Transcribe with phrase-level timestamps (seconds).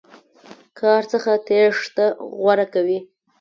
[0.79, 2.05] کار څخه تېښته
[2.37, 2.99] غوره کوي.